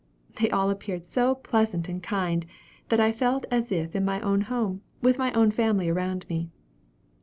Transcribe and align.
They 0.37 0.49
all 0.49 0.71
appeared 0.71 1.05
so 1.05 1.35
pleasant 1.35 1.87
and 1.87 2.01
kind, 2.01 2.47
that 2.89 2.99
I 2.99 3.11
felt 3.11 3.45
as 3.51 3.71
if 3.71 3.95
in 3.95 4.03
my 4.03 4.19
own 4.21 4.41
home, 4.41 4.81
with 4.99 5.19
my 5.19 5.31
own 5.33 5.51
family 5.51 5.89
around 5.89 6.27
me. 6.27 6.49